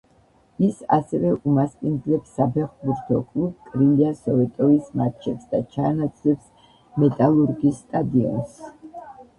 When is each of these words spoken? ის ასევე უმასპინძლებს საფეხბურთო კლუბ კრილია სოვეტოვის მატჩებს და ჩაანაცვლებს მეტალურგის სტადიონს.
ის 0.67 0.77
ასევე 0.95 1.33
უმასპინძლებს 1.51 2.31
საფეხბურთო 2.39 3.19
კლუბ 3.35 3.67
კრილია 3.69 4.15
სოვეტოვის 4.23 4.89
მატჩებს 5.03 5.47
და 5.53 5.61
ჩაანაცვლებს 5.77 6.69
მეტალურგის 7.05 7.83
სტადიონს. 7.87 8.61